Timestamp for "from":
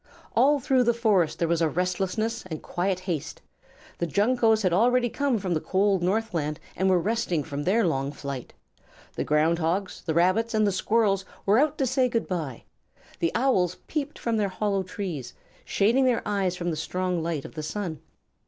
5.37-5.53, 7.43-7.65, 14.17-14.37, 16.55-16.71